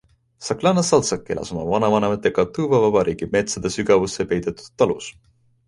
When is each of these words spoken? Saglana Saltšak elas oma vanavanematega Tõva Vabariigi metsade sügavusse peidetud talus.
Saglana 0.45 0.83
Saltšak 0.87 1.29
elas 1.35 1.51
oma 1.55 1.65
vanavanematega 1.73 2.47
Tõva 2.57 2.81
Vabariigi 2.87 3.29
metsade 3.37 3.73
sügavusse 3.79 4.29
peidetud 4.35 4.69
talus. 4.85 5.15